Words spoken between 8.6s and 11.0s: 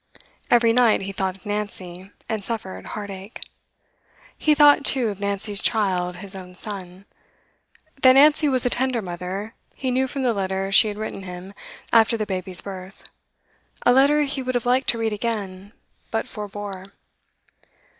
a tender mother, he knew from the letter she had